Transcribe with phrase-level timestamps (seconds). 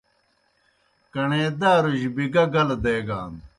[1.13, 3.33] کݨے داروْجیْ بِگا گلہ دیگان۔